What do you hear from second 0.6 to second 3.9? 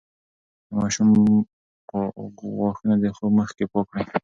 د ماشوم غاښونه د خوب مخکې پاک